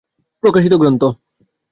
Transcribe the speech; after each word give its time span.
প্রকাশিত 0.43 0.73
গ্রন্থ 0.73 1.03